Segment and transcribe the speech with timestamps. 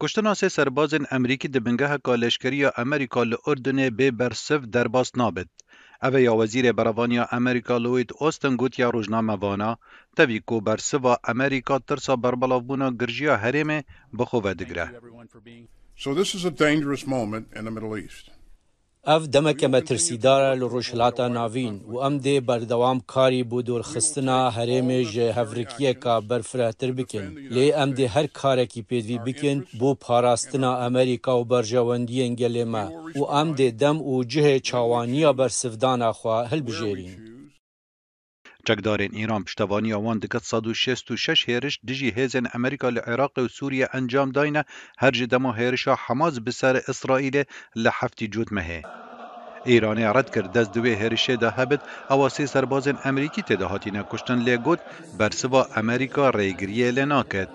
[0.00, 5.48] Kuştina sê serbazên Amerîkî di bingeha Leşkeriya Amerîka li Urdunê bê bersiv derbas nabit.
[6.02, 9.76] Ev ya Wezîrê Berevaniya Amerîka Lloyd Austin gotiya rojname vana,
[10.16, 13.78] tevî ku bersiva Amerîka tirsa berbelavbûna girjiya herêmê
[14.18, 14.86] bi xwe digre.
[16.02, 18.26] So this is a dangerous moment in the Middle East.
[19.14, 25.00] Ev demeke metirsîdar e li rojhilata navîn û em dê berdewam karî bû dûrxistina herêmê
[25.12, 27.26] ji hevrikiyeka berfirehtir bikin.
[27.56, 32.86] Lê em dê her karekî pêdivî bikin bo parastina Amerîka û berjewendiyên gelê me
[33.20, 37.12] û em dê dem û cihê çawaniya bersivdana xwe hilbijêrîn.
[38.72, 44.34] Çekdarên Îran piştevaniya wan diket 166 hêriş dijî hêzên Amerîka li Iraqê û Sûriye encam
[44.34, 44.64] dayne
[44.98, 47.44] her ji dema hêrişa Hemaz bi ser İsraîlê
[47.76, 48.95] li heftî cût mehê.
[49.70, 54.80] ئێرانیا ڕەت کرد دەست دوێ هێرشێدا هەبت ئەوە سێ سەربازن ئەمریکی تێداهاتینە کوشتن لێگوت
[55.18, 57.50] بەرسبا ئەمریکا ڕێگریە لێ ناکرد.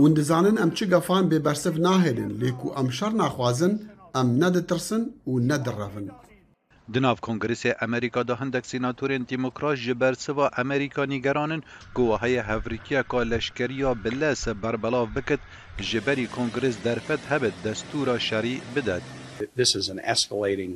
[0.00, 3.72] اون دزانن ئەم چ گەفان بێ بەرسف ناهێنن لێک و ئەم شەر ناخوازن
[4.16, 6.06] ئەم نەدەترسن و نەدەڕەون.
[6.94, 11.62] Di nav Kongresê Amerîka de hindek sînatorên demokrat ji ber siva Amerîka nîgeranin
[11.94, 13.02] ku waheyê hevrikiya
[13.32, 15.40] leşkeriya billes berbelav bikit
[15.80, 19.02] ji berî Kongres derfet hebet destûra şerî bidet.
[19.56, 20.74] This is an escalating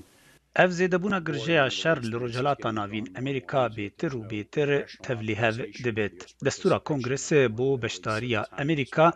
[0.62, 4.70] Ev zêdebûna girjeya şer li Rojhelata Navîn Amerîka bêtir û bêtir
[5.06, 6.16] tevlîhev dibit.
[6.44, 9.06] Destûra Kongresê bo beşdariya Amerîka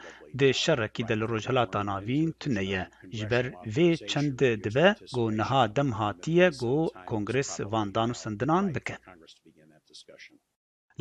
[0.40, 2.64] dê şerekî de li Rojhelata Navîn tune
[3.18, 8.96] ji ber vê çend dibe got niha dem hatiye got Kongres vandan û sindinan bike.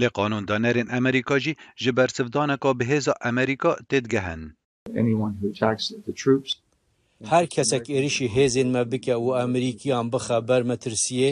[0.01, 4.44] Lê qanûndanerên Amerîka jî ji ber sivdaneka bihêza Amerîka tê digehin.
[5.03, 6.51] Anyone who attacks the troops
[7.25, 11.29] Her kesek êrişî hêzên me bike û Amerîkiyan bixeber me tirsiyê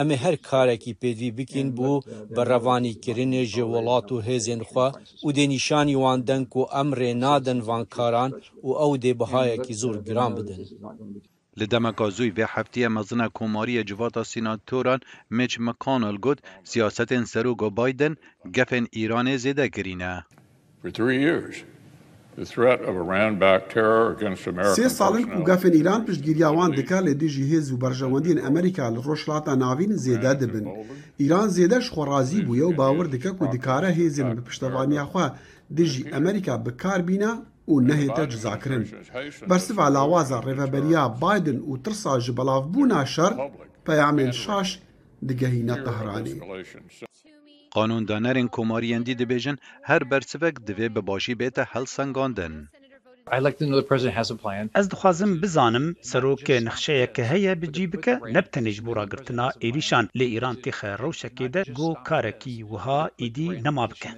[0.00, 1.90] em ê her karekî pêdivî bikin bû
[2.36, 4.88] bi revanîkirinê ji welat û hêzên xwe
[5.26, 8.30] û dê nîşanî wan den ku em rê nadin vankaran
[8.66, 10.60] û ew dê bihayekî zûr giran bidin.
[11.58, 15.00] Li demeka zûy vê heftiye mezina komariyê civata sînatoran
[15.36, 16.38] Mitch McConnell got
[16.70, 18.14] siyasetên serok û Biden
[18.56, 20.14] gefên Îranê zêde kirîne.
[20.82, 21.56] For three years,
[24.76, 29.52] سێ ساڵن و گەفێن ئیران پشتگیریاوان دکا لە دژی هێز و بەرژەوەندین ئەمریکا لە ڕۆژلاتە
[29.62, 30.66] ناوین زێدە دەبن.
[31.20, 35.26] ئیران زێدەش خۆڕازی بووە و باور دکە و دکارە هێزن بە پشتەوانیاخوا
[35.76, 37.32] دژی ئەمریکا بەکاربینا
[37.72, 38.84] و نەهێتە جزاکردن.
[39.50, 43.32] بەرسفا لاوازە ڕێڤەبەریا بادن و ترسا ژ بەڵاوبوونا شەر
[43.86, 44.68] پەیامێن شاش
[45.28, 46.34] دگەهینە تەهرانی.
[47.76, 49.56] Qanûndanerên Komariyên dî dibêjin
[49.90, 52.54] her bersivek divê bi başî bête helsengandin.
[54.80, 60.04] Ez dixwazim bizanim serokê nixşeyeke heye bi cî bike neb tenê ji bo ragirtina êrîşan
[60.18, 64.10] lê Îran têxe rewşekê de got karekî wiha êdî nema bike.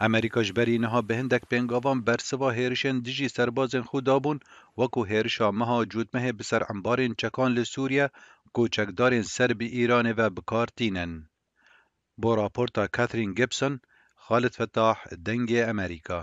[0.00, 0.58] به هندک بە
[1.08, 4.38] برسوا پێنگاوان بەرسەوە سربازن دژی سەربازên خودابوون
[4.78, 6.62] و هێرشا مەها جووتمەهێ بسەر
[7.20, 8.06] چکان لسوریا
[9.12, 11.12] li سر بی ایران و بکار تینن.
[12.20, 13.74] بۆ راپورتا کاترین گیبسون،
[14.24, 16.20] خالد فتاح دنگ امریکا